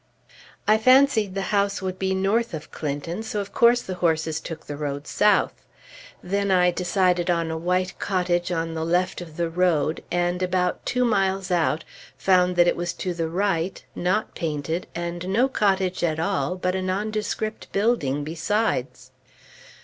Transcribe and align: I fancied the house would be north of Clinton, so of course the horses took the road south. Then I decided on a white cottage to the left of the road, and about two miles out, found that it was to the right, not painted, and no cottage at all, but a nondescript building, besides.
I 0.67 0.79
fancied 0.79 1.35
the 1.35 1.43
house 1.53 1.79
would 1.79 1.99
be 1.99 2.15
north 2.15 2.55
of 2.55 2.71
Clinton, 2.71 3.21
so 3.21 3.39
of 3.39 3.53
course 3.53 3.83
the 3.83 3.93
horses 4.01 4.39
took 4.41 4.65
the 4.65 4.75
road 4.75 5.05
south. 5.05 5.53
Then 6.23 6.49
I 6.49 6.71
decided 6.71 7.29
on 7.29 7.51
a 7.51 7.55
white 7.55 7.99
cottage 7.99 8.47
to 8.47 8.55
the 8.73 8.83
left 8.83 9.21
of 9.21 9.37
the 9.37 9.47
road, 9.47 10.03
and 10.11 10.41
about 10.41 10.87
two 10.87 11.05
miles 11.05 11.51
out, 11.51 11.83
found 12.17 12.55
that 12.55 12.67
it 12.67 12.75
was 12.75 12.93
to 12.93 13.13
the 13.13 13.29
right, 13.29 13.85
not 13.93 14.33
painted, 14.33 14.87
and 14.95 15.29
no 15.29 15.47
cottage 15.47 16.03
at 16.03 16.19
all, 16.19 16.55
but 16.55 16.73
a 16.73 16.81
nondescript 16.81 17.71
building, 17.71 18.23
besides. 18.23 19.11